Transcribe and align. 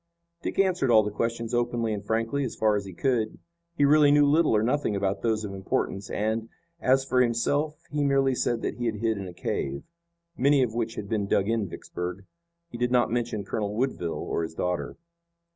Dick 0.41 0.57
answered 0.57 0.89
all 0.89 1.03
the 1.03 1.11
questions 1.11 1.53
openly 1.53 1.93
and 1.93 2.03
frankly 2.03 2.43
as 2.43 2.55
far 2.55 2.75
as 2.75 2.85
he 2.85 2.91
could. 2.95 3.37
He 3.75 3.85
really 3.85 4.09
knew 4.09 4.25
little 4.25 4.55
or 4.55 4.63
nothing 4.63 4.95
about 4.95 5.21
those 5.21 5.45
of 5.45 5.53
importance, 5.53 6.09
and, 6.09 6.49
as 6.79 7.05
for 7.05 7.21
himself, 7.21 7.83
he 7.91 8.03
merely 8.03 8.33
said 8.33 8.63
that 8.63 8.77
he 8.77 8.87
had 8.87 8.95
hid 8.95 9.19
in 9.19 9.27
a 9.27 9.33
cave, 9.35 9.83
many 10.35 10.63
of 10.63 10.73
which 10.73 10.95
had 10.95 11.07
been 11.07 11.27
dug 11.27 11.47
in 11.47 11.69
Vicksburg. 11.69 12.25
He 12.71 12.79
did 12.79 12.89
not 12.91 13.11
mention 13.11 13.45
Colonel 13.45 13.75
Woodville 13.75 14.13
or 14.25 14.41
his 14.41 14.55
daughter. 14.55 14.97